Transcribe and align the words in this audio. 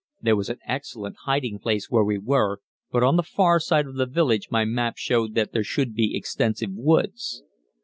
There 0.19 0.35
was 0.35 0.49
an 0.49 0.57
excellent 0.65 1.15
hiding 1.25 1.59
place 1.59 1.91
where 1.91 2.03
we 2.03 2.17
were, 2.17 2.57
but 2.89 3.03
on 3.03 3.17
the 3.17 3.21
far 3.21 3.59
side 3.59 3.85
of 3.85 3.97
the 3.97 4.07
village 4.07 4.47
my 4.49 4.65
map 4.65 4.97
showed 4.97 5.35
that 5.35 5.51
there 5.51 5.63
should 5.63 5.93
be 5.93 6.17
extensive 6.17 6.71
woods. 6.73 7.43